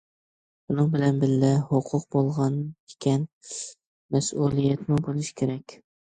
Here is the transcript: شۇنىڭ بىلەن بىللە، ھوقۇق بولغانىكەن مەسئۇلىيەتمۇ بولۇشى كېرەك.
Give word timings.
شۇنىڭ 0.69 0.87
بىلەن 0.93 1.17
بىللە، 1.23 1.49
ھوقۇق 1.71 2.05
بولغانىكەن 2.15 3.27
مەسئۇلىيەتمۇ 4.15 4.97
بولۇشى 5.09 5.37
كېرەك. 5.43 5.77